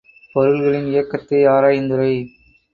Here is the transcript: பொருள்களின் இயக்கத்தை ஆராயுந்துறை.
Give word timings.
பொருள்களின் 0.35 0.87
இயக்கத்தை 0.87 1.45
ஆராயுந்துறை. 1.47 2.11